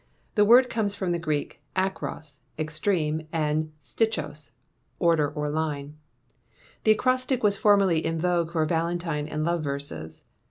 The 0.33 0.45
word 0.45 0.67
comes 0.67 0.95
from 0.95 1.11
the 1.11 1.19
Greek 1.19 1.61
akros, 1.75 2.39
extreme, 2.57 3.27
and 3.31 3.71
stichos, 3.83 4.49
order 4.97 5.29
or 5.29 5.47
line. 5.47 5.95
The 6.85 6.93
acrostic 6.93 7.43
was 7.43 7.55
formerly 7.55 8.03
in 8.03 8.17
vogue 8.17 8.49
for 8.53 8.65
valentine 8.65 9.27
and 9.27 9.43
love 9.45 9.63
verses. 9.63 10.23